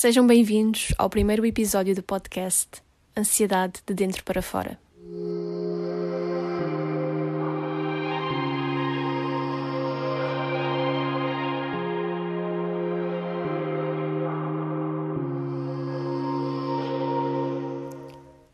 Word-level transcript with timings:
Sejam 0.00 0.24
bem-vindos 0.24 0.94
ao 0.96 1.10
primeiro 1.10 1.44
episódio 1.44 1.92
do 1.92 2.04
podcast 2.04 2.80
Ansiedade 3.16 3.80
de 3.84 3.92
Dentro 3.92 4.22
para 4.22 4.40
Fora. 4.40 4.78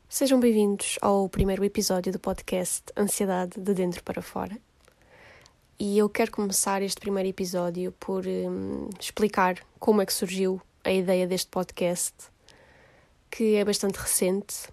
Sejam 0.08 0.40
bem-vindos 0.40 0.98
ao 1.02 1.28
primeiro 1.28 1.62
episódio 1.62 2.10
do 2.10 2.18
podcast 2.18 2.84
Ansiedade 2.96 3.60
de 3.60 3.74
Dentro 3.74 4.02
para 4.02 4.22
Fora. 4.22 4.56
E 5.78 5.98
eu 5.98 6.08
quero 6.08 6.30
começar 6.30 6.80
este 6.80 6.98
primeiro 6.98 7.28
episódio 7.28 7.92
por 8.00 8.26
hum, 8.26 8.88
explicar 8.98 9.58
como 9.78 10.00
é 10.00 10.06
que 10.06 10.14
surgiu 10.14 10.58
a 10.84 10.92
ideia 10.92 11.26
deste 11.26 11.48
podcast, 11.50 12.14
que 13.30 13.56
é 13.56 13.64
bastante 13.64 13.96
recente. 13.96 14.68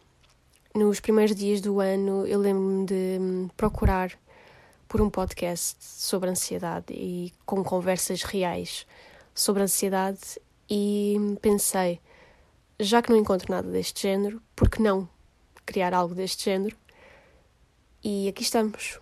Nos 0.75 0.99
primeiros 0.99 1.35
dias 1.35 1.61
do 1.61 1.79
ano, 1.79 2.27
eu 2.27 2.39
lembro-me 2.39 2.85
de 2.85 3.17
hum, 3.19 3.49
procurar 3.55 4.11
por 4.89 5.01
um 5.01 5.09
podcast 5.09 5.77
sobre 5.79 6.29
ansiedade 6.29 6.93
e 6.93 7.33
com 7.45 7.63
conversas 7.63 8.23
reais 8.23 8.85
sobre 9.33 9.63
ansiedade 9.63 10.19
e 10.69 11.15
pensei, 11.41 11.99
já 12.77 13.01
que 13.01 13.09
não 13.09 13.17
encontro 13.17 13.49
nada 13.49 13.69
deste 13.69 14.01
género, 14.01 14.41
por 14.53 14.69
que 14.69 14.81
não 14.81 15.07
criar 15.65 15.93
algo 15.93 16.13
deste 16.13 16.45
género. 16.45 16.75
E 18.03 18.27
aqui 18.27 18.43
estamos, 18.43 18.99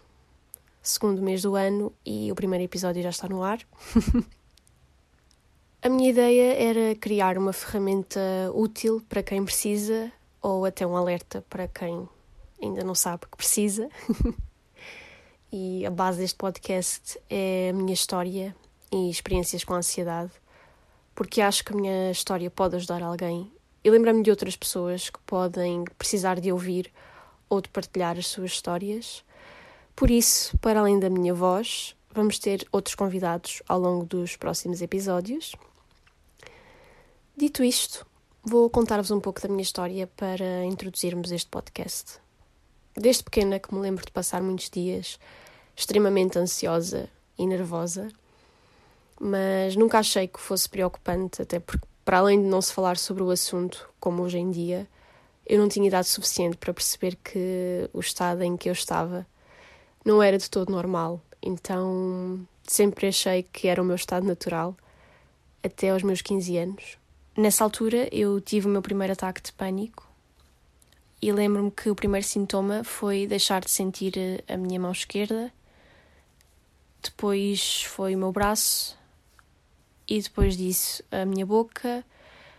segundo 0.84 1.24
mês 1.24 1.42
do 1.42 1.56
ano, 1.56 1.92
e 2.06 2.32
o 2.32 2.36
primeiro 2.36 2.66
episódio 2.66 3.02
já 3.02 3.10
está 3.10 3.28
no 3.28 3.44
ar. 3.44 3.60
A 5.82 5.88
minha 5.88 6.10
ideia 6.10 6.56
era 6.62 6.94
criar 6.96 7.38
uma 7.38 7.54
ferramenta 7.54 8.20
útil 8.54 9.02
para 9.08 9.24
quem 9.24 9.46
precisa, 9.46 10.12
ou 10.42 10.66
até 10.66 10.86
um 10.86 10.94
alerta 10.94 11.42
para 11.50 11.70
quem 11.70 12.06
ainda 12.62 12.84
não 12.84 12.94
sabe 12.94 13.26
que 13.32 13.38
precisa. 13.38 13.90
e 15.50 15.86
a 15.86 15.90
base 15.90 16.20
deste 16.20 16.36
podcast 16.36 17.18
é 17.30 17.70
a 17.70 17.74
minha 17.74 17.94
história 17.94 18.54
e 18.92 19.10
experiências 19.10 19.64
com 19.64 19.74
ansiedade, 19.74 20.34
porque 21.16 21.40
acho 21.40 21.64
que 21.64 21.72
a 21.72 21.76
minha 21.78 22.12
história 22.12 22.52
pode 22.52 22.76
ajudar 22.76 23.02
alguém 23.02 23.50
e 23.82 23.90
lembro-me 23.90 24.22
de 24.22 24.30
outras 24.30 24.58
pessoas 24.58 25.10
que 25.10 25.20
podem 25.20 25.86
precisar 25.98 26.42
de 26.42 26.52
ouvir 26.52 26.92
ou 27.48 27.62
de 27.62 27.70
partilhar 27.70 28.18
as 28.18 28.28
suas 28.28 28.52
histórias. 28.52 29.24
Por 29.96 30.12
isso, 30.12 30.58
para 30.58 30.82
além 30.82 31.00
da 31.00 31.10
minha 31.10 31.34
voz, 31.34 31.96
vamos 32.14 32.38
ter 32.38 32.68
outros 32.70 32.96
convidados 32.96 33.64
ao 33.66 33.80
longo 33.80 34.06
dos 34.06 34.36
próximos 34.36 34.82
episódios. 34.82 35.56
Dito 37.40 37.64
isto, 37.64 38.06
vou 38.44 38.70
contar-vos 38.70 39.12
um 39.12 39.20
pouco 39.22 39.40
da 39.40 39.48
minha 39.48 39.62
história 39.62 40.08
para 40.08 40.66
introduzirmos 40.66 41.32
este 41.32 41.50
podcast. 41.50 42.20
Desde 42.94 43.24
pequena 43.24 43.58
que 43.60 43.74
me 43.74 43.80
lembro 43.80 44.06
de 44.06 44.12
passar 44.12 44.42
muitos 44.42 44.70
dias 44.70 45.18
extremamente 45.74 46.38
ansiosa 46.38 47.10
e 47.38 47.48
nervosa, 47.48 48.10
mas 49.18 49.78
nunca 49.78 50.00
achei 50.00 50.28
que 50.28 50.38
fosse 50.38 50.68
preocupante, 50.68 51.42
até 51.42 51.62
porque 51.62 51.88
para 52.04 52.18
além 52.18 52.42
de 52.42 52.50
não 52.50 52.62
se 52.62 52.74
falar 52.74 52.98
sobre 52.98 53.24
o 53.24 53.32
assunto, 53.32 53.90
como 54.02 54.22
hoje 54.22 54.38
em 54.38 54.52
dia, 54.52 54.86
eu 55.46 55.58
não 55.58 55.70
tinha 55.70 55.88
idade 55.88 56.10
suficiente 56.10 56.58
para 56.58 56.74
perceber 56.74 57.16
que 57.24 57.90
o 57.94 58.02
estado 58.02 58.44
em 58.44 58.58
que 58.58 58.68
eu 58.68 58.74
estava 58.74 59.26
não 60.04 60.22
era 60.22 60.38
de 60.38 60.50
todo 60.50 60.74
normal. 60.74 61.22
Então 61.42 62.46
sempre 62.68 63.08
achei 63.08 63.44
que 63.44 63.70
era 63.70 63.82
o 63.82 63.86
meu 63.86 63.96
estado 63.96 64.28
natural, 64.28 64.76
até 65.64 65.92
aos 65.92 66.04
meus 66.04 66.22
15 66.22 66.58
anos. 66.58 66.99
Nessa 67.40 67.64
altura 67.64 68.10
eu 68.12 68.42
tive 68.42 68.68
o 68.68 68.70
meu 68.70 68.82
primeiro 68.82 69.14
ataque 69.14 69.42
de 69.42 69.54
pânico 69.54 70.06
e 71.22 71.32
lembro-me 71.32 71.72
que 71.72 71.90
o 71.90 71.96
primeiro 71.96 72.28
sintoma 72.28 72.84
foi 72.84 73.26
deixar 73.26 73.62
de 73.62 73.72
sentir 73.72 74.44
a 74.46 74.58
minha 74.58 74.78
mão 74.78 74.92
esquerda, 74.92 75.50
depois 77.02 77.84
foi 77.84 78.14
o 78.14 78.18
meu 78.18 78.34
braço, 78.34 79.00
e 80.06 80.22
depois 80.22 80.58
disso 80.58 81.02
a 81.10 81.24
minha 81.24 81.46
boca, 81.46 82.04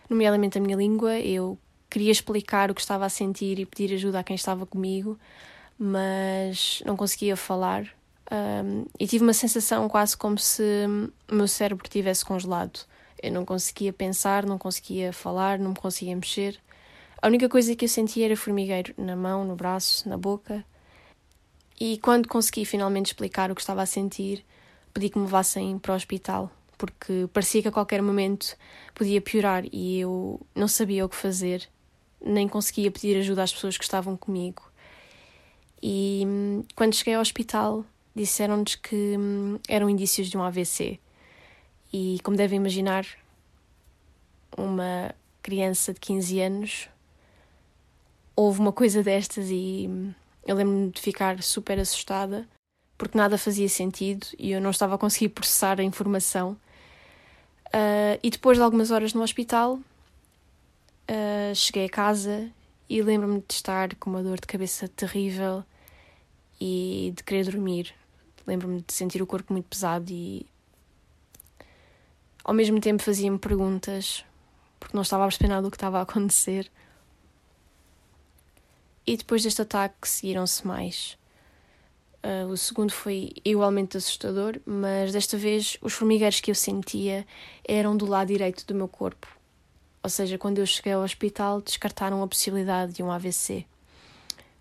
nomeadamente 0.09 0.57
a 0.57 0.61
minha 0.61 0.77
língua. 0.77 1.19
Eu 1.19 1.59
queria 1.87 2.11
explicar 2.11 2.71
o 2.71 2.73
que 2.73 2.81
estava 2.81 3.05
a 3.05 3.09
sentir 3.09 3.59
e 3.59 3.67
pedir 3.67 3.93
ajuda 3.93 4.21
a 4.21 4.23
quem 4.23 4.35
estava 4.35 4.65
comigo, 4.65 5.15
mas 5.77 6.81
não 6.87 6.97
conseguia 6.97 7.37
falar. 7.37 7.85
Um, 8.31 8.87
e 8.99 9.05
tive 9.05 9.23
uma 9.23 9.33
sensação 9.33 9.87
quase 9.87 10.17
como 10.17 10.39
se 10.39 10.63
o 11.31 11.35
meu 11.35 11.47
cérebro 11.47 11.87
tivesse 11.87 12.25
congelado. 12.25 12.79
Eu 13.21 13.31
não 13.31 13.45
conseguia 13.45 13.93
pensar, 13.93 14.45
não 14.45 14.57
conseguia 14.57 15.13
falar, 15.13 15.59
não 15.59 15.69
me 15.69 15.75
conseguia 15.75 16.15
mexer. 16.15 16.59
A 17.21 17.27
única 17.27 17.47
coisa 17.47 17.75
que 17.75 17.85
eu 17.85 17.89
sentia 17.89 18.25
era 18.25 18.35
formigueiro 18.35 18.93
na 18.97 19.15
mão, 19.15 19.45
no 19.45 19.55
braço, 19.55 20.07
na 20.09 20.17
boca. 20.17 20.65
E 21.79 21.97
quando 21.99 22.27
consegui 22.27 22.65
finalmente 22.65 23.07
explicar 23.07 23.51
o 23.51 23.55
que 23.55 23.61
estava 23.61 23.81
a 23.81 23.85
sentir, 23.85 24.43
pedi 24.93 25.09
que 25.09 25.17
me 25.17 25.25
levassem 25.25 25.77
para 25.77 25.93
o 25.93 25.95
hospital 25.95 26.51
porque 26.81 27.29
parecia 27.31 27.61
que 27.61 27.67
a 27.67 27.71
qualquer 27.71 28.01
momento 28.01 28.57
podia 28.95 29.21
piorar 29.21 29.63
e 29.71 29.99
eu 29.99 30.41
não 30.55 30.67
sabia 30.67 31.05
o 31.05 31.09
que 31.09 31.15
fazer, 31.15 31.69
nem 32.19 32.47
conseguia 32.47 32.89
pedir 32.89 33.15
ajuda 33.17 33.43
às 33.43 33.53
pessoas 33.53 33.77
que 33.77 33.83
estavam 33.83 34.17
comigo. 34.17 34.63
E 35.79 36.23
hum, 36.25 36.63
quando 36.75 36.95
cheguei 36.95 37.13
ao 37.13 37.21
hospital, 37.21 37.85
disseram-nos 38.15 38.73
que 38.73 39.15
hum, 39.15 39.59
eram 39.69 39.91
indícios 39.91 40.27
de 40.27 40.35
um 40.35 40.41
AVC. 40.41 40.99
E 41.91 42.19
como 42.23 42.37
devem 42.37 42.57
imaginar, 42.57 43.05
uma 44.57 45.13
criança 45.41 45.93
de 45.93 45.99
15 45.99 46.39
anos 46.39 46.89
houve 48.35 48.59
uma 48.59 48.71
coisa 48.71 49.03
destas 49.03 49.49
e 49.49 49.89
eu 50.45 50.55
lembro-me 50.55 50.91
de 50.91 51.01
ficar 51.01 51.41
super 51.43 51.79
assustada 51.79 52.47
porque 52.97 53.17
nada 53.17 53.37
fazia 53.37 53.67
sentido 53.67 54.27
e 54.37 54.51
eu 54.51 54.61
não 54.61 54.69
estava 54.69 54.95
a 54.95 54.97
conseguir 54.97 55.29
processar 55.29 55.79
a 55.79 55.83
informação 55.83 56.57
Uh, 57.71 58.19
e 58.21 58.29
depois 58.29 58.57
de 58.57 58.63
algumas 58.63 58.91
horas 58.91 59.13
no 59.13 59.21
hospital, 59.21 59.75
uh, 61.09 61.55
cheguei 61.55 61.85
a 61.85 61.89
casa 61.89 62.51
e 62.89 63.01
lembro-me 63.01 63.41
de 63.47 63.53
estar 63.53 63.95
com 63.95 64.09
uma 64.09 64.21
dor 64.21 64.41
de 64.41 64.45
cabeça 64.45 64.89
terrível 64.89 65.63
e 66.59 67.13
de 67.15 67.23
querer 67.23 67.45
dormir. 67.45 67.93
Lembro-me 68.45 68.81
de 68.81 68.93
sentir 68.93 69.21
o 69.21 69.27
corpo 69.27 69.53
muito 69.53 69.69
pesado 69.69 70.11
e 70.11 70.45
ao 72.43 72.53
mesmo 72.53 72.79
tempo 72.79 73.03
fazia-me 73.03 73.37
perguntas 73.37 74.25
porque 74.79 74.95
não 74.95 75.03
estava 75.03 75.23
a 75.23 75.27
perceber 75.27 75.49
nada 75.49 75.61
do 75.61 75.71
que 75.71 75.77
estava 75.77 75.99
a 75.99 76.01
acontecer. 76.01 76.69
E 79.05 79.15
depois 79.15 79.43
deste 79.43 79.61
ataque 79.61 80.07
seguiram-se 80.07 80.65
mais. 80.65 81.17
Uh, 82.23 82.47
o 82.51 82.57
segundo 82.57 82.91
foi 82.91 83.31
igualmente 83.43 83.97
assustador, 83.97 84.59
mas 84.65 85.11
desta 85.11 85.37
vez 85.37 85.77
os 85.81 85.93
formigueiros 85.93 86.39
que 86.39 86.51
eu 86.51 86.55
sentia 86.55 87.25
eram 87.67 87.95
do 87.95 88.05
lado 88.05 88.27
direito 88.27 88.65
do 88.65 88.75
meu 88.75 88.87
corpo. 88.87 89.27
Ou 90.03 90.09
seja, 90.09 90.37
quando 90.37 90.59
eu 90.59 90.65
cheguei 90.65 90.93
ao 90.93 91.03
hospital, 91.03 91.61
descartaram 91.61 92.21
a 92.21 92.27
possibilidade 92.27 92.93
de 92.93 93.03
um 93.03 93.11
AVC. 93.11 93.65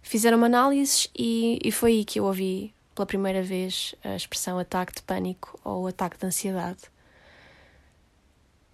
Fizeram 0.02 0.42
análises 0.44 1.10
e, 1.16 1.58
e 1.62 1.72
foi 1.72 1.92
aí 1.92 2.04
que 2.04 2.20
eu 2.20 2.24
ouvi 2.24 2.74
pela 2.94 3.06
primeira 3.06 3.42
vez 3.42 3.94
a 4.02 4.16
expressão 4.16 4.58
ataque 4.58 4.94
de 4.94 5.02
pânico 5.02 5.58
ou 5.64 5.86
ataque 5.86 6.18
de 6.18 6.26
ansiedade. 6.26 6.80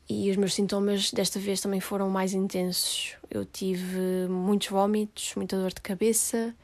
E 0.09 0.31
os 0.31 0.37
meus 0.37 0.55
sintomas 0.55 1.11
desta 1.11 1.41
vez 1.41 1.61
também 1.61 1.81
foram 1.81 2.09
mais 2.09 2.33
intensos. 2.33 3.17
Eu 3.28 3.44
tive 3.44 4.28
muitos 4.28 4.69
vômitos, 4.69 5.33
muita 5.34 5.56
dor 5.56 5.72
de 5.72 5.81
cabeça, 5.81 6.55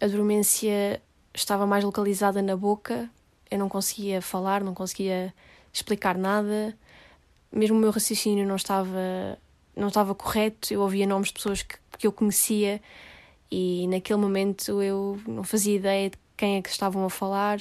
a 0.00 0.06
dormência 0.06 1.02
estava 1.34 1.66
mais 1.66 1.84
localizada 1.84 2.42
na 2.42 2.56
boca, 2.56 3.10
eu 3.50 3.58
não 3.58 3.68
conseguia 3.68 4.20
falar, 4.20 4.62
não 4.62 4.74
conseguia 4.74 5.34
explicar 5.72 6.16
nada, 6.16 6.76
mesmo 7.50 7.76
o 7.76 7.80
meu 7.80 7.90
raciocínio 7.90 8.46
não 8.46 8.56
estava, 8.56 9.38
não 9.74 9.88
estava 9.88 10.14
correto, 10.14 10.72
eu 10.72 10.80
ouvia 10.80 11.06
nomes 11.06 11.28
de 11.28 11.34
pessoas 11.34 11.62
que, 11.62 11.76
que 11.98 12.06
eu 12.06 12.12
conhecia 12.12 12.80
e 13.50 13.86
naquele 13.88 14.18
momento 14.18 14.82
eu 14.82 15.20
não 15.26 15.44
fazia 15.44 15.76
ideia 15.76 16.10
de 16.10 16.18
quem 16.36 16.56
é 16.56 16.62
que 16.62 16.70
estavam 16.70 17.04
a 17.04 17.10
falar. 17.10 17.60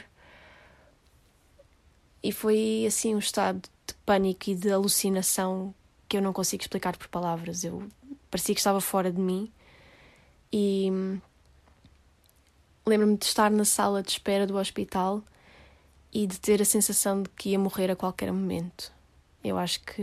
E 2.24 2.32
foi 2.32 2.86
assim 2.88 3.16
um 3.16 3.20
estado 3.20 3.62
de 3.92 4.00
pânico 4.06 4.50
e 4.50 4.56
de 4.56 4.72
alucinação 4.72 5.74
que 6.08 6.18
eu 6.18 6.22
não 6.22 6.34
consigo 6.34 6.62
explicar 6.62 6.98
por 6.98 7.08
palavras. 7.08 7.64
Eu 7.64 7.88
parecia 8.30 8.56
que 8.56 8.60
estava 8.60 8.82
fora 8.82 9.12
de 9.12 9.20
mim 9.20 9.52
e 10.52 11.20
Lembro-me 12.86 13.16
de 13.16 13.26
estar 13.26 13.52
na 13.52 13.64
sala 13.64 14.02
de 14.02 14.10
espera 14.10 14.48
do 14.48 14.58
hospital 14.58 15.24
e 16.12 16.26
de 16.26 16.40
ter 16.40 16.62
a 16.62 16.66
sensação 16.66 17.22
de 17.22 17.30
que 17.30 17.50
ia 17.50 17.60
morrer 17.60 17.92
a 17.92 17.96
qualquer 17.96 18.32
momento. 18.32 18.92
Eu 19.44 19.58
acho 19.58 19.82
que 19.82 20.02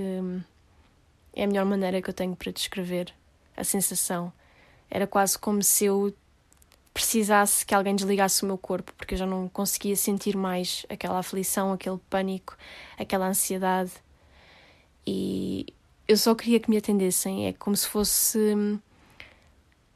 é 1.32 1.42
a 1.42 1.46
melhor 1.46 1.64
maneira 1.64 2.00
que 2.00 2.08
eu 2.08 2.14
tenho 2.14 2.36
para 2.36 2.52
descrever 2.52 3.12
a 3.56 3.64
sensação. 3.64 4.32
Era 4.88 5.08
quase 5.08 5.36
como 5.36 5.60
se 5.62 5.86
eu 5.86 6.14
precisasse 6.98 7.64
que 7.64 7.72
alguém 7.72 7.94
desligasse 7.94 8.42
o 8.42 8.46
meu 8.46 8.58
corpo, 8.58 8.92
porque 8.96 9.14
eu 9.14 9.18
já 9.18 9.24
não 9.24 9.48
conseguia 9.48 9.94
sentir 9.94 10.36
mais 10.36 10.84
aquela 10.88 11.20
aflição, 11.20 11.72
aquele 11.72 11.98
pânico, 12.10 12.56
aquela 12.98 13.28
ansiedade. 13.28 13.92
E 15.06 15.72
eu 16.08 16.16
só 16.16 16.34
queria 16.34 16.58
que 16.58 16.68
me 16.68 16.76
atendessem. 16.76 17.46
É 17.46 17.52
como 17.52 17.76
se 17.76 17.86
fosse. 17.86 18.80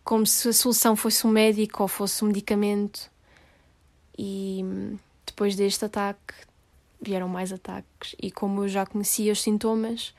como 0.05 0.25
se 0.25 0.49
a 0.49 0.53
solução 0.53 0.95
fosse 0.95 1.27
um 1.27 1.31
médico 1.31 1.83
ou 1.83 1.89
fosse 1.89 2.25
um 2.25 2.29
medicamento. 2.29 3.11
E 4.17 4.65
depois 5.27 5.57
deste 5.57 5.85
ataque 5.85 6.35
vieram 7.01 7.27
mais 7.27 7.53
ataques. 7.53 8.15
E 8.23 8.31
como 8.31 8.63
eu 8.63 8.69
já 8.69 8.87
conhecia 8.87 9.33
os 9.33 9.43
sintomas, 9.43 10.15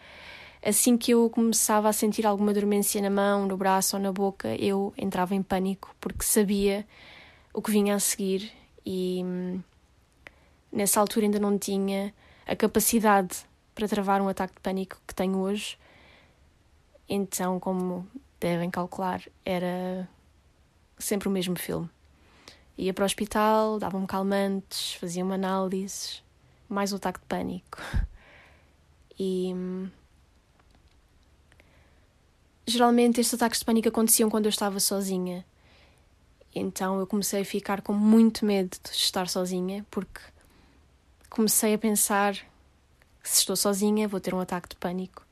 assim 0.64 0.98
que 0.98 1.12
eu 1.12 1.30
começava 1.30 1.90
a 1.90 1.94
sentir 1.94 2.26
alguma 2.26 2.54
dormência 2.54 3.02
na 3.02 3.10
mão, 3.10 3.46
no 3.46 3.58
braço 3.58 3.98
ou 3.98 4.02
na 4.02 4.12
boca, 4.12 4.56
eu 4.56 4.94
entrava 4.98 5.36
em 5.36 5.44
pânico 5.44 5.94
porque 6.00 6.24
sabia 6.24 6.88
o 7.54 7.62
que 7.62 7.72
vinha 7.72 7.96
a 7.96 8.00
seguir 8.00 8.52
e 8.86 9.22
hum, 9.24 9.62
nessa 10.72 11.00
altura 11.00 11.26
ainda 11.26 11.40
não 11.40 11.58
tinha 11.58 12.14
a 12.48 12.56
capacidade 12.56 13.46
para 13.76 13.88
travar 13.88 14.22
um 14.22 14.28
ataque 14.28 14.56
de 14.56 14.62
pânico 14.62 15.02
que 15.08 15.14
tenho 15.14 15.38
hoje. 15.38 15.78
Então, 17.08 17.60
como 17.60 18.08
devem 18.40 18.70
calcular, 18.70 19.22
era 19.46 20.08
sempre 20.98 21.28
o 21.28 21.32
mesmo 21.32 21.58
filme. 21.58 21.90
Ia 22.78 22.94
para 22.94 23.04
o 23.04 23.06
hospital, 23.06 23.78
dava-me 23.78 24.08
calmantes, 24.08 24.94
fazia-me 24.94 25.34
análises, 25.34 26.24
mais 26.68 26.92
um 26.92 26.96
ataque 26.96 27.20
de 27.20 27.26
pânico. 27.26 27.78
E 29.20 29.54
hum, 29.54 29.92
geralmente 32.66 33.20
estes 33.20 33.34
ataques 33.36 33.60
de 33.60 33.66
pânico 33.66 33.90
aconteciam 33.90 34.30
quando 34.30 34.46
eu 34.46 34.50
estava 34.50 34.80
sozinha. 34.80 35.46
Então 36.56 37.00
eu 37.00 37.08
comecei 37.08 37.42
a 37.42 37.46
ficar 37.46 37.82
com 37.82 37.94
muito 37.94 38.46
medo 38.46 38.78
de 38.84 38.90
estar 38.92 39.28
sozinha, 39.28 39.86
porque 39.90 40.22
comecei 41.30 41.74
a 41.74 41.78
pensar: 41.78 42.36
se 43.24 43.40
estou 43.40 43.56
sozinha, 43.56 44.08
vou 44.08 44.20
ter 44.20 44.34
um 44.34 44.40
ataque 44.40 44.70
de 44.70 44.76
pânico. 44.76 45.26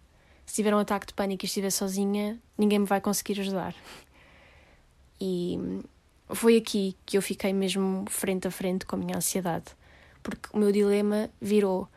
Se 0.45 0.55
tiver 0.55 0.73
um 0.75 0.79
ataque 0.79 1.07
de 1.07 1.13
pânico 1.13 1.45
e 1.45 1.47
estiver 1.47 1.69
sozinha, 1.69 2.39
ninguém 2.57 2.79
me 2.79 2.85
vai 2.85 2.99
conseguir 2.99 3.39
ajudar. 3.39 3.75
E 5.19 5.57
foi 6.29 6.57
aqui 6.57 6.97
que 7.05 7.17
eu 7.17 7.21
fiquei 7.21 7.53
mesmo 7.53 8.05
frente 8.09 8.47
a 8.47 8.51
frente 8.51 8.85
com 8.85 8.95
a 8.95 8.99
minha 8.99 9.17
ansiedade, 9.17 9.65
porque 10.23 10.49
o 10.51 10.57
meu 10.57 10.71
dilema 10.71 11.29
virou: 11.39 11.87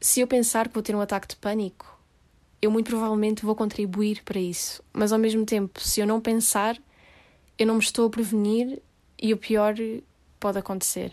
se 0.00 0.20
eu 0.20 0.26
pensar 0.26 0.68
que 0.68 0.74
vou 0.74 0.82
ter 0.82 0.94
um 0.94 1.00
ataque 1.00 1.28
de 1.28 1.36
pânico, 1.36 1.97
eu 2.60 2.70
muito 2.70 2.88
provavelmente 2.88 3.44
vou 3.44 3.54
contribuir 3.54 4.22
para 4.24 4.40
isso. 4.40 4.82
Mas 4.92 5.12
ao 5.12 5.18
mesmo 5.18 5.44
tempo, 5.44 5.80
se 5.80 6.00
eu 6.00 6.06
não 6.06 6.20
pensar, 6.20 6.76
eu 7.58 7.66
não 7.66 7.74
me 7.74 7.82
estou 7.82 8.06
a 8.06 8.10
prevenir 8.10 8.82
e 9.20 9.32
o 9.32 9.36
pior 9.36 9.74
pode 10.38 10.58
acontecer. 10.58 11.12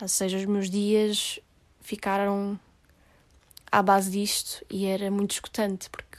Ou 0.00 0.08
seja, 0.08 0.36
os 0.36 0.44
meus 0.44 0.68
dias 0.68 1.40
ficaram 1.80 2.58
à 3.70 3.82
base 3.82 4.10
disto 4.10 4.64
e 4.70 4.86
era 4.86 5.10
muito 5.10 5.32
escutante 5.32 5.88
porque 5.88 6.18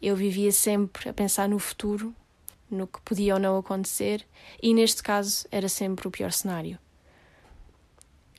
eu 0.00 0.14
vivia 0.14 0.52
sempre 0.52 1.08
a 1.08 1.12
pensar 1.12 1.48
no 1.48 1.58
futuro, 1.58 2.14
no 2.70 2.86
que 2.86 3.00
podia 3.00 3.34
ou 3.34 3.40
não 3.40 3.58
acontecer, 3.58 4.24
e 4.62 4.72
neste 4.74 5.02
caso 5.02 5.46
era 5.50 5.68
sempre 5.68 6.06
o 6.06 6.10
pior 6.10 6.32
cenário. 6.32 6.78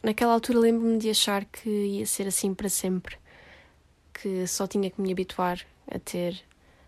Naquela 0.02 0.34
altura 0.34 0.60
lembro-me 0.60 0.98
de 0.98 1.10
achar 1.10 1.44
que 1.46 1.70
ia 1.70 2.06
ser 2.06 2.28
assim 2.28 2.54
para 2.54 2.70
sempre 2.70 3.18
que 4.22 4.46
só 4.48 4.68
tinha 4.68 4.90
que 4.90 5.02
me 5.02 5.12
habituar 5.12 5.66
a 5.90 5.98
ter 5.98 6.42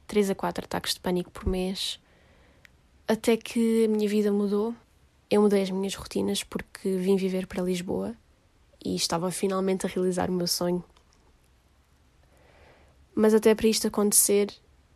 3 0.07 0.31
a 0.31 0.35
4 0.35 0.65
ataques 0.65 0.93
de 0.93 0.99
pânico 0.99 1.31
por 1.31 1.47
mês, 1.47 1.99
até 3.07 3.37
que 3.37 3.85
a 3.85 3.87
minha 3.87 4.07
vida 4.07 4.31
mudou. 4.31 4.75
Eu 5.29 5.41
mudei 5.41 5.63
as 5.63 5.71
minhas 5.71 5.95
rotinas 5.95 6.43
porque 6.43 6.97
vim 6.97 7.15
viver 7.15 7.47
para 7.47 7.63
Lisboa 7.63 8.13
e 8.83 8.95
estava 8.95 9.31
finalmente 9.31 9.85
a 9.85 9.89
realizar 9.89 10.29
o 10.29 10.33
meu 10.33 10.47
sonho. 10.47 10.83
Mas 13.15 13.33
até 13.33 13.55
para 13.55 13.67
isto 13.67 13.87
acontecer, 13.87 14.53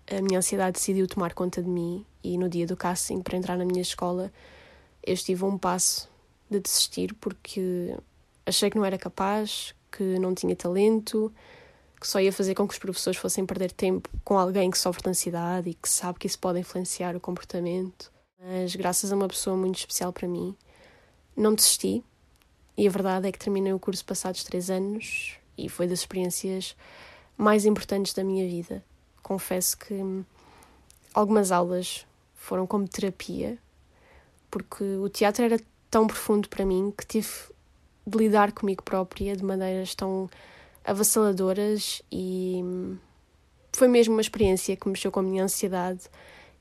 a 0.10 0.22
minha 0.22 0.40
ansiedade 0.40 0.74
decidiu 0.74 1.08
tomar 1.08 1.34
conta 1.34 1.62
de 1.62 1.70
mim 1.70 2.06
e 2.24 2.38
no 2.38 2.50
dia 2.50 2.68
do 2.68 2.76
casting 2.76 3.22
para 3.22 3.38
entrar 3.38 3.58
na 3.58 3.66
minha 3.66 3.82
escola, 3.82 4.32
eu 5.04 5.14
estive 5.14 5.44
a 5.44 5.48
um 5.48 5.58
passo 5.58 6.10
de 6.50 6.60
desistir 6.60 7.14
porque 7.16 7.96
achei 8.46 8.70
que 8.70 8.78
não 8.78 8.86
era 8.86 8.98
capaz, 8.98 9.74
que 9.92 10.20
não 10.20 10.36
tinha 10.36 10.56
talento, 10.56 11.34
que 12.06 12.12
só 12.12 12.20
ia 12.22 12.32
fazer 12.32 12.54
com 12.54 12.68
que 12.68 12.74
os 12.76 12.80
professores 12.80 13.20
fossem 13.20 13.48
perder 13.48 13.72
tempo 13.72 14.08
com 14.24 14.38
alguém 14.38 14.70
que 14.70 14.78
sofre 14.78 15.02
de 15.02 15.10
ansiedade 15.10 15.72
e 15.72 15.74
que 15.74 15.90
sabe 15.90 16.20
que 16.20 16.28
isso 16.28 16.38
pode 16.38 16.60
influenciar 16.60 17.16
o 17.16 17.20
comportamento. 17.20 18.12
Mas 18.40 18.76
graças 18.76 19.12
a 19.12 19.16
uma 19.16 19.28
pessoa 19.28 19.58
muito 19.58 19.80
especial 19.80 20.14
para 20.14 20.28
mim, 20.28 20.56
não 21.36 21.56
desisti. 21.56 22.04
E 22.78 22.88
a 22.88 22.92
verdade 22.92 23.28
é 23.28 23.32
que 23.32 23.40
terminei 23.40 23.74
o 23.74 23.80
curso 23.80 24.06
passados 24.06 24.44
três 24.44 24.70
anos 24.70 25.34
e 25.58 25.68
foi 25.68 25.88
das 25.88 26.00
experiências 26.02 26.76
mais 27.36 27.66
importantes 27.66 28.14
da 28.14 28.24
minha 28.24 28.48
vida. 28.48 28.86
Confesso 29.24 29.76
que 29.76 30.00
algumas 31.12 31.52
aulas 31.52 32.06
foram 32.36 32.68
como 32.68 32.88
terapia, 32.88 33.58
porque 34.52 34.84
o 34.84 35.10
teatro 35.10 35.44
era 35.44 35.60
tão 35.90 36.06
profundo 36.06 36.50
para 36.50 36.64
mim 36.68 36.94
que 36.96 37.04
tive 37.04 37.30
de 38.06 38.16
lidar 38.16 38.52
comigo 38.52 38.84
própria 38.84 39.36
de 39.36 39.44
maneiras 39.44 39.96
tão 39.96 40.30
avassaladoras 40.86 42.02
e 42.12 42.64
foi 43.74 43.88
mesmo 43.88 44.14
uma 44.14 44.22
experiência 44.22 44.76
que 44.76 44.88
mexeu 44.88 45.12
com 45.12 45.20
a 45.20 45.24
minha 45.24 45.44
ansiedade 45.44 46.02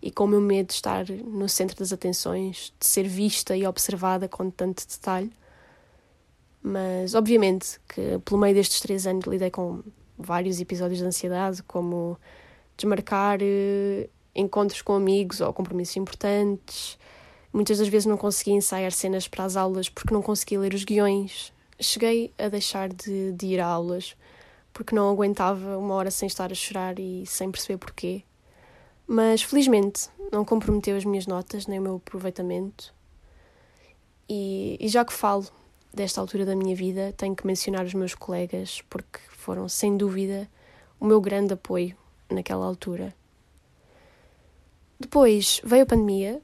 e 0.03 0.11
com 0.11 0.25
o 0.25 0.29
meu 0.29 0.41
medo 0.41 0.69
de 0.69 0.75
estar 0.75 1.07
no 1.09 1.49
centro 1.49 1.77
das 1.79 1.93
atenções, 1.93 2.73
de 2.79 2.87
ser 2.87 3.07
vista 3.07 3.57
e 3.57 3.67
observada 3.67 4.29
com 4.29 4.51
tanto 4.51 4.87
detalhe. 4.87 5.33
Mas, 6.63 7.15
obviamente, 7.15 7.79
que 7.89 8.19
pelo 8.25 8.41
meio 8.41 8.55
destes 8.55 8.81
três 8.81 9.07
anos 9.07 9.27
lidei 9.27 9.51
com 9.51 9.83
vários 10.19 10.61
episódios 10.61 10.99
de 10.99 11.05
ansiedade, 11.07 11.63
como 11.63 12.19
desmarcar 12.77 13.39
eh, 13.41 14.09
encontros 14.35 14.83
com 14.83 14.95
amigos 14.95 15.41
ou 15.41 15.53
compromissos 15.53 15.97
importantes. 15.97 16.99
Muitas 17.53 17.79
das 17.79 17.89
vezes 17.89 18.07
não 18.07 18.17
conseguia 18.17 18.55
ensaiar 18.55 18.93
cenas 18.93 19.29
para 19.29 19.45
as 19.45 19.57
aulas 19.57 19.89
porque 19.89 20.13
não 20.13 20.21
conseguia 20.21 20.59
ler 20.59 20.75
os 20.75 20.85
guiões, 20.85 21.53
cheguei 21.81 22.33
a 22.39 22.49
deixar 22.49 22.89
de, 22.89 23.33
de 23.33 23.47
ir 23.47 23.61
a 23.61 23.67
aulas 23.67 24.17
porque 24.73 24.95
não 24.95 25.09
aguentava 25.09 25.79
uma 25.79 25.95
hora 25.95 26.11
sem 26.11 26.27
estar 26.27 26.51
a 26.51 26.55
chorar 26.55 26.99
e 26.99 27.25
sem 27.27 27.51
perceber 27.51 27.79
porquê. 27.79 28.25
Mas 29.07 29.43
felizmente 29.43 30.09
não 30.33 30.45
comprometeu 30.45 30.97
as 30.97 31.05
minhas 31.05 31.27
notas 31.27 31.67
nem 31.67 31.79
o 31.79 31.83
meu 31.83 31.97
aproveitamento. 31.97 32.93
E, 34.29 34.77
e 34.81 34.89
já 34.89 35.05
que 35.05 35.13
falo 35.13 35.47
desta 35.93 36.21
altura 36.21 36.45
da 36.45 36.57
minha 36.57 36.75
vida, 36.75 37.15
tenho 37.17 37.37
que 37.37 37.47
mencionar 37.47 37.85
os 37.85 37.95
meus 37.95 38.15
colegas 38.15 38.83
porque 38.91 39.21
foram 39.31 39.69
sem 39.69 39.97
dúvida 39.97 40.49
o 40.99 41.05
meu 41.05 41.21
grande 41.21 41.55
apoio 41.55 41.97
naquela 42.29 42.67
altura. 42.67 43.15
Depois 44.99 45.61
veio 45.63 45.83
a 45.85 45.87
pandemia 45.87 46.43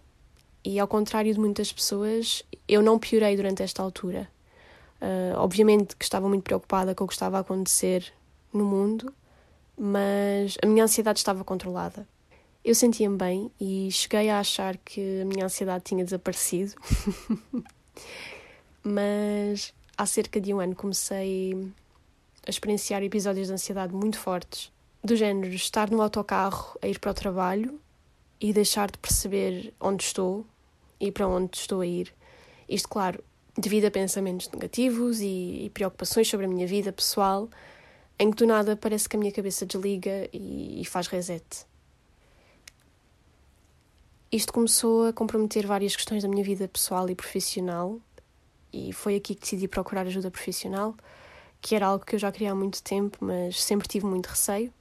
e, 0.65 0.79
ao 0.79 0.87
contrário 0.87 1.33
de 1.33 1.41
muitas 1.41 1.73
pessoas, 1.73 2.45
eu 2.69 2.83
não 2.83 2.99
piorei 2.99 3.35
durante 3.35 3.63
esta 3.63 3.83
altura. 3.83 4.29
Uh, 5.01 5.35
obviamente 5.37 5.97
que 5.97 6.05
estava 6.05 6.29
muito 6.29 6.43
preocupada 6.43 6.95
com 6.95 7.05
o 7.05 7.07
que 7.07 7.15
estava 7.15 7.39
a 7.39 7.41
acontecer 7.41 8.13
no 8.53 8.65
mundo, 8.65 9.13
mas 9.79 10.59
a 10.63 10.67
minha 10.67 10.85
ansiedade 10.85 11.19
estava 11.19 11.43
controlada. 11.43 12.07
Eu 12.63 12.75
sentia-me 12.75 13.17
bem 13.17 13.51
e 13.59 13.91
cheguei 13.91 14.29
a 14.29 14.41
achar 14.41 14.77
que 14.77 15.23
a 15.23 15.25
minha 15.25 15.47
ansiedade 15.47 15.85
tinha 15.85 16.05
desaparecido. 16.05 16.75
mas 18.85 19.73
há 19.97 20.05
cerca 20.05 20.41
de 20.41 20.53
um 20.53 20.61
ano 20.61 20.75
comecei 20.75 21.73
a 22.47 22.51
experienciar 22.51 23.03
episódios 23.03 23.47
de 23.49 23.55
ansiedade 23.55 23.95
muito 23.95 24.19
fortes, 24.19 24.71
do 25.03 25.17
género 25.17 25.53
estar 25.55 25.91
no 25.91 26.03
autocarro 26.03 26.79
a 26.83 26.89
ir 26.89 26.99
para 26.99 27.11
o 27.11 27.15
trabalho 27.15 27.81
e 28.41 28.53
deixar 28.53 28.91
de 28.91 28.99
perceber 28.99 29.73
onde 29.81 30.05
estou 30.05 30.45
e 30.99 31.11
para 31.11 31.27
onde 31.27 31.57
estou 31.57 31.81
a 31.81 31.87
ir. 31.87 32.13
Isto, 32.69 32.89
claro, 32.89 33.23
devido 33.57 33.87
a 33.87 33.91
pensamentos 33.91 34.49
negativos 34.51 35.21
e, 35.21 35.65
e, 35.65 35.71
preocupações 35.71 36.29
sobre 36.29 36.47
a 36.47 36.49
minha 36.49 36.67
vida 36.67 36.93
pessoal, 36.93 37.49
em 38.19 38.31
que 38.31 38.37
do 38.37 38.47
nada 38.47 38.77
parece 38.77 39.09
que 39.09 39.17
a 39.17 39.19
minha 39.19 39.33
cabeça 39.33 39.67
desliga 39.67 40.29
e, 40.33 40.81
e 40.81 40.85
faz 40.85 41.07
reset. 41.07 41.45
Isto 44.31 44.53
começou 44.53 45.09
a 45.09 45.13
comprometer 45.13 45.67
várias 45.67 45.97
questões 45.97 46.23
da 46.23 46.29
minha 46.29 46.45
vida 46.45 46.69
pessoal 46.69 47.09
e 47.11 47.15
profissional, 47.15 47.99
e 48.73 48.93
foi 48.93 49.17
aqui 49.17 49.35
que 49.35 49.41
decidi 49.41 49.67
procurar 49.67 50.07
ajuda 50.07 50.31
profissional, 50.31 50.95
que 51.61 51.75
era 51.75 51.87
algo 51.87 52.05
que 52.05 52.15
eu 52.15 52.19
já 52.19 52.31
queria 52.31 52.53
há 52.53 52.55
muito 52.55 52.83
tempo, 52.83 53.19
mas 53.21 53.63
sempre 53.63 53.89
tive 53.89 54.07
muito 54.07 54.27
receio. 54.27 54.73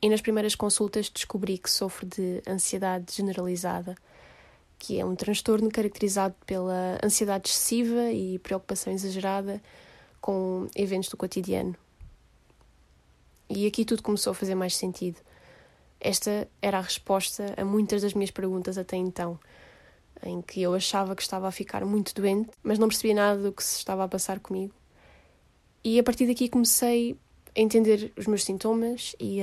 E 0.00 0.08
nas 0.08 0.20
primeiras 0.20 0.54
consultas 0.54 1.08
descobri 1.08 1.58
que 1.58 1.70
sofro 1.70 2.06
de 2.06 2.42
ansiedade 2.46 3.12
generalizada 3.12 3.96
que 4.82 4.98
é 4.98 5.04
um 5.04 5.14
transtorno 5.14 5.70
caracterizado 5.70 6.34
pela 6.44 6.98
ansiedade 7.04 7.48
excessiva 7.48 8.10
e 8.10 8.40
preocupação 8.40 8.92
exagerada 8.92 9.62
com 10.20 10.66
eventos 10.74 11.08
do 11.08 11.16
cotidiano. 11.16 11.76
E 13.48 13.64
aqui 13.64 13.84
tudo 13.84 14.02
começou 14.02 14.32
a 14.32 14.34
fazer 14.34 14.56
mais 14.56 14.74
sentido. 14.74 15.20
Esta 16.00 16.48
era 16.60 16.78
a 16.78 16.80
resposta 16.80 17.54
a 17.56 17.64
muitas 17.64 18.02
das 18.02 18.12
minhas 18.12 18.32
perguntas 18.32 18.76
até 18.76 18.96
então, 18.96 19.38
em 20.20 20.42
que 20.42 20.60
eu 20.60 20.74
achava 20.74 21.14
que 21.14 21.22
estava 21.22 21.46
a 21.46 21.52
ficar 21.52 21.84
muito 21.84 22.12
doente, 22.12 22.50
mas 22.60 22.76
não 22.76 22.88
percebia 22.88 23.14
nada 23.14 23.40
do 23.40 23.52
que 23.52 23.62
se 23.62 23.78
estava 23.78 24.02
a 24.02 24.08
passar 24.08 24.40
comigo. 24.40 24.74
E 25.84 25.96
a 25.96 26.02
partir 26.02 26.26
daqui 26.26 26.48
comecei 26.48 27.16
a 27.56 27.60
entender 27.60 28.12
os 28.16 28.26
meus 28.26 28.42
sintomas 28.42 29.14
e 29.20 29.42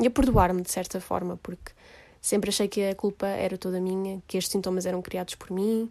e 0.00 0.06
a 0.06 0.10
perdoar-me 0.10 0.62
de 0.62 0.70
certa 0.70 1.00
forma, 1.00 1.36
porque 1.36 1.72
sempre 2.20 2.50
achei 2.50 2.68
que 2.68 2.82
a 2.84 2.94
culpa 2.94 3.26
era 3.26 3.56
toda 3.58 3.80
minha, 3.80 4.22
que 4.26 4.36
estes 4.38 4.52
sintomas 4.52 4.86
eram 4.86 5.02
criados 5.02 5.34
por 5.34 5.50
mim 5.50 5.90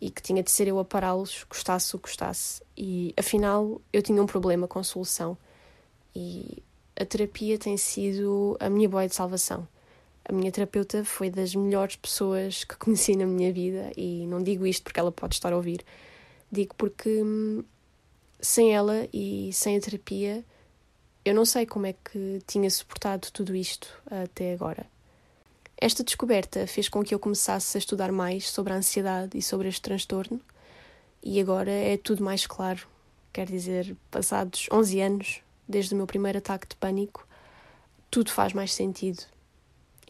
e 0.00 0.10
que 0.10 0.22
tinha 0.22 0.42
de 0.42 0.50
ser 0.50 0.68
eu 0.68 0.78
a 0.78 0.84
pará-los, 0.84 1.44
custasse 1.44 1.94
o 1.94 1.98
que 1.98 2.04
custasse. 2.04 2.62
E 2.76 3.14
afinal 3.16 3.80
eu 3.92 4.02
tinha 4.02 4.22
um 4.22 4.26
problema 4.26 4.66
com 4.66 4.82
solução 4.82 5.36
e 6.14 6.62
a 6.98 7.04
terapia 7.04 7.58
tem 7.58 7.76
sido 7.76 8.56
a 8.60 8.68
minha 8.68 8.88
boia 8.88 9.08
de 9.08 9.14
salvação. 9.14 9.66
A 10.24 10.32
minha 10.32 10.52
terapeuta 10.52 11.04
foi 11.04 11.30
das 11.30 11.54
melhores 11.54 11.96
pessoas 11.96 12.64
que 12.64 12.76
conheci 12.76 13.16
na 13.16 13.26
minha 13.26 13.52
vida 13.52 13.92
e 13.96 14.26
não 14.26 14.42
digo 14.42 14.66
isto 14.66 14.84
porque 14.84 15.00
ela 15.00 15.12
pode 15.12 15.34
estar 15.34 15.52
a 15.52 15.56
ouvir, 15.56 15.84
digo 16.50 16.74
porque 16.76 17.22
hum, 17.22 17.64
sem 18.40 18.74
ela 18.74 19.08
e 19.12 19.52
sem 19.52 19.76
a 19.76 19.80
terapia 19.80 20.44
eu 21.24 21.34
não 21.34 21.44
sei 21.44 21.66
como 21.66 21.86
é 21.86 21.92
que 21.92 22.40
tinha 22.46 22.70
suportado 22.70 23.28
tudo 23.32 23.54
isto 23.54 23.88
até 24.10 24.54
agora. 24.54 24.86
Esta 25.80 26.04
descoberta 26.04 26.66
fez 26.66 26.90
com 26.90 27.02
que 27.02 27.14
eu 27.14 27.18
começasse 27.18 27.74
a 27.74 27.78
estudar 27.78 28.12
mais 28.12 28.50
sobre 28.50 28.74
a 28.74 28.76
ansiedade 28.76 29.38
e 29.38 29.40
sobre 29.40 29.66
este 29.66 29.80
transtorno, 29.80 30.38
e 31.22 31.40
agora 31.40 31.70
é 31.70 31.96
tudo 31.96 32.22
mais 32.22 32.46
claro. 32.46 32.86
Quer 33.32 33.46
dizer, 33.46 33.96
passados 34.10 34.68
11 34.70 35.00
anos, 35.00 35.40
desde 35.66 35.94
o 35.94 35.96
meu 35.96 36.06
primeiro 36.06 36.36
ataque 36.36 36.68
de 36.68 36.76
pânico, 36.76 37.26
tudo 38.10 38.30
faz 38.30 38.52
mais 38.52 38.74
sentido. 38.74 39.22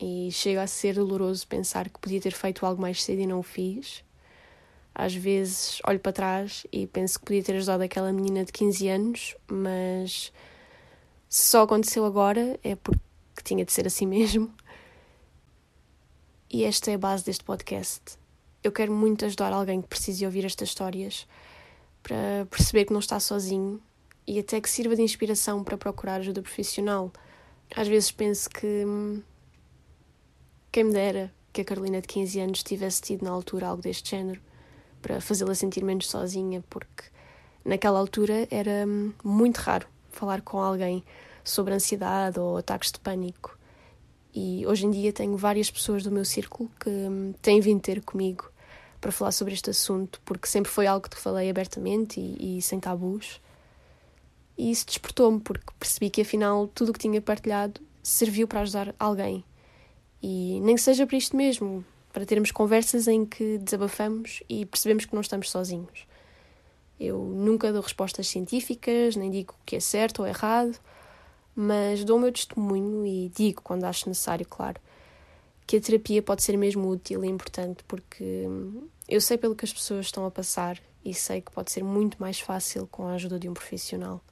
E 0.01 0.31
chega 0.33 0.63
a 0.63 0.67
ser 0.67 0.95
doloroso 0.95 1.47
pensar 1.47 1.89
que 1.89 2.01
podia 2.01 2.21
ter 2.21 2.33
feito 2.33 2.67
algo 2.67 2.83
mais 2.83 3.01
cedo 3.01 3.21
e 3.21 3.27
não 3.27 3.39
o 3.39 3.43
fiz. 3.43 4.03
Às 4.93 5.15
vezes 5.15 5.79
olho 5.87 6.01
para 6.01 6.13
trás 6.13 6.67
e 6.73 6.89
penso 6.89 7.21
que 7.21 7.27
podia 7.27 7.45
ter 7.45 7.55
ajudado 7.57 7.85
aquela 7.85 8.13
menina 8.13 8.45
de 8.45 8.51
15 8.51 8.89
anos, 8.89 9.37
mas 9.47 10.33
se 11.29 11.45
só 11.45 11.63
aconteceu 11.63 12.05
agora 12.05 12.59
é 12.65 12.75
porque 12.75 13.01
tinha 13.45 13.65
de 13.65 13.73
ser 13.73 13.87
assim 13.87 14.07
mesmo. 14.09 14.53
E 16.53 16.65
esta 16.65 16.91
é 16.91 16.95
a 16.95 16.99
base 16.99 17.25
deste 17.25 17.45
podcast. 17.45 18.19
Eu 18.65 18.73
quero 18.73 18.93
muito 18.93 19.25
ajudar 19.25 19.53
alguém 19.53 19.81
que 19.81 19.87
precise 19.87 20.27
ouvir 20.27 20.45
estas 20.45 20.71
histórias 20.71 21.25
para 22.03 22.45
perceber 22.51 22.87
que 22.87 22.93
não 22.93 22.99
está 22.99 23.21
sozinho 23.21 23.81
e 24.27 24.37
até 24.41 24.61
que 24.61 24.69
sirva 24.69 24.97
de 24.97 25.03
inspiração 25.03 25.63
para 25.63 25.79
procurar 25.79 26.17
ajuda 26.17 26.43
profissional. 26.43 27.13
Às 27.75 27.87
vezes 27.87 28.11
penso 28.11 28.51
que. 28.51 28.67
Hum, 28.85 29.23
quem 30.73 30.83
me 30.83 30.93
dera 30.93 31.33
que 31.53 31.61
a 31.61 31.65
Carolina 31.65 32.01
de 32.01 32.09
15 32.09 32.41
anos 32.41 32.63
tivesse 32.65 33.01
tido 33.01 33.25
na 33.25 33.31
altura 33.31 33.69
algo 33.69 33.83
deste 33.83 34.11
género 34.11 34.41
para 35.01 35.21
fazê-la 35.21 35.55
sentir 35.55 35.85
menos 35.85 36.09
sozinha, 36.09 36.65
porque 36.69 37.05
naquela 37.65 38.01
altura 38.01 38.49
era 38.51 38.85
hum, 38.89 39.13
muito 39.23 39.59
raro 39.59 39.87
falar 40.11 40.41
com 40.43 40.59
alguém 40.59 41.05
sobre 41.45 41.75
ansiedade 41.75 42.41
ou 42.41 42.57
ataques 42.57 42.91
de 42.91 42.99
pânico. 42.99 43.60
E 44.35 44.65
hoje 44.67 44.87
em 44.87 44.91
dia 44.91 45.13
tenho 45.13 45.37
várias 45.37 45.71
pessoas 45.71 46.03
do 46.03 46.11
meu 46.11 46.25
círculo 46.25 46.71
que 46.79 46.89
hum, 46.89 47.35
têm 47.43 47.61
vindo 47.61 47.81
ter 47.81 48.01
comigo 48.03 48.51
para 49.01 49.11
falar 49.11 49.33
sobre 49.33 49.55
este 49.55 49.71
assunto, 49.71 50.21
porque 50.25 50.47
sempre 50.47 50.71
foi 50.71 50.87
algo 50.87 51.09
que 51.09 51.17
falei 51.17 51.49
abertamente 51.49 52.21
e, 52.21 52.59
e 52.59 52.63
sem 52.63 52.79
tabus. 52.79 53.41
E 54.57 54.71
isso 54.71 54.87
despertou-me, 54.87 55.41
porque 55.41 55.67
percebi 55.79 56.11
que 56.11 56.21
afinal 56.21 56.69
tudo 56.69 56.91
o 56.91 56.93
que 56.93 56.99
tinha 56.99 57.21
partilhado 57.21 57.81
serviu 58.03 58.47
para 58.47 58.61
ajudar 58.61 58.95
alguém. 58.99 59.43
E 60.23 60.61
nem 60.61 60.75
que 60.75 60.83
seja 60.83 61.07
para 61.07 61.17
isto 61.17 61.35
mesmo, 61.35 61.85
para 62.13 62.27
termos 62.27 62.51
conversas 62.51 63.09
em 63.09 63.25
que 63.25 63.59
desabafamos 63.59 64.43
e 64.49 64.67
percebemos 64.67 65.07
que 65.07 65.15
não 65.15 65.23
estamos 65.23 65.51
sozinhos. 65.51 66.07
Eu 66.99 67.19
nunca 67.19 67.73
dou 67.73 67.81
respostas 67.81 68.29
científicas, 68.29 69.17
nem 69.17 69.31
digo 69.31 69.55
o 69.55 69.65
que 69.65 69.77
é 69.77 69.81
certo 69.81 70.21
ou 70.21 70.29
errado, 70.29 70.79
mas 71.63 72.05
dou 72.05 72.17
o 72.17 72.21
meu 72.21 72.33
testemunho 72.33 73.05
e 73.05 73.29
digo, 73.29 73.61
quando 73.61 73.85
acho 73.85 74.09
necessário, 74.09 74.47
claro, 74.49 74.81
que 75.67 75.77
a 75.77 75.81
terapia 75.81 76.23
pode 76.23 76.43
ser 76.43 76.57
mesmo 76.57 76.89
útil 76.89 77.23
e 77.23 77.29
importante, 77.29 77.85
porque 77.85 78.47
eu 79.07 79.21
sei 79.21 79.37
pelo 79.37 79.55
que 79.55 79.67
as 79.67 79.73
pessoas 79.73 80.07
estão 80.07 80.25
a 80.25 80.31
passar 80.31 80.81
e 81.05 81.13
sei 81.13 81.43
que 81.43 81.53
pode 81.53 81.71
ser 81.71 81.85
muito 81.85 82.17
mais 82.19 82.41
fácil 82.41 82.87
com 82.87 83.07
a 83.07 83.13
ajuda 83.13 83.39
de 83.39 83.47
um 83.47 83.53
profissional. 83.53 84.23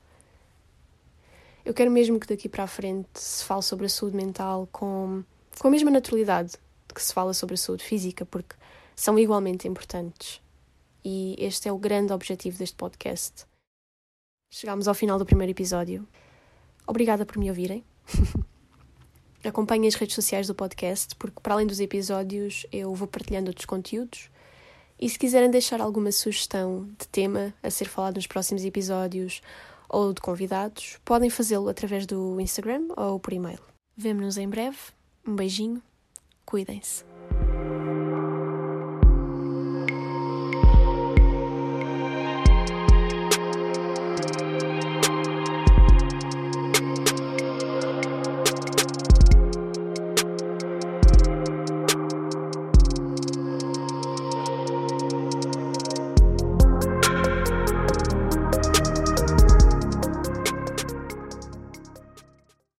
Eu 1.66 1.74
quero 1.74 1.90
mesmo 1.90 2.18
que 2.18 2.26
daqui 2.26 2.48
para 2.48 2.64
a 2.64 2.66
frente 2.66 3.08
se 3.12 3.44
fale 3.44 3.62
sobre 3.62 3.84
a 3.84 3.90
saúde 3.90 4.16
mental 4.16 4.66
com, 4.72 5.22
com 5.58 5.68
a 5.68 5.70
mesma 5.70 5.90
naturalidade 5.90 6.54
que 6.94 7.02
se 7.02 7.12
fala 7.12 7.34
sobre 7.34 7.56
a 7.56 7.58
saúde 7.58 7.84
física, 7.84 8.24
porque 8.24 8.56
são 8.96 9.18
igualmente 9.18 9.68
importantes. 9.68 10.40
E 11.04 11.36
este 11.38 11.68
é 11.68 11.72
o 11.72 11.76
grande 11.76 12.10
objetivo 12.10 12.56
deste 12.56 12.74
podcast. 12.74 13.44
Chegámos 14.50 14.88
ao 14.88 14.94
final 14.94 15.18
do 15.18 15.26
primeiro 15.26 15.50
episódio. 15.50 16.08
Obrigada 16.88 17.26
por 17.26 17.36
me 17.36 17.50
ouvirem. 17.50 17.84
Acompanhem 19.44 19.86
as 19.86 19.94
redes 19.94 20.14
sociais 20.14 20.46
do 20.46 20.54
podcast, 20.54 21.14
porque 21.16 21.38
para 21.42 21.52
além 21.52 21.66
dos 21.66 21.80
episódios 21.80 22.64
eu 22.72 22.94
vou 22.94 23.06
partilhando 23.06 23.50
outros 23.50 23.66
conteúdos. 23.66 24.30
E 24.98 25.08
se 25.08 25.18
quiserem 25.18 25.50
deixar 25.50 25.82
alguma 25.82 26.10
sugestão 26.10 26.88
de 26.98 27.06
tema 27.06 27.52
a 27.62 27.70
ser 27.70 27.84
falado 27.84 28.16
nos 28.16 28.26
próximos 28.26 28.64
episódios 28.64 29.42
ou 29.86 30.14
de 30.14 30.20
convidados, 30.22 30.98
podem 31.04 31.28
fazê-lo 31.28 31.68
através 31.68 32.06
do 32.06 32.40
Instagram 32.40 32.88
ou 32.96 33.20
por 33.20 33.34
e-mail. 33.34 33.60
Vemo-nos 33.94 34.38
em 34.38 34.48
breve. 34.48 34.78
Um 35.26 35.36
beijinho. 35.36 35.82
Cuidem-se. 36.46 37.07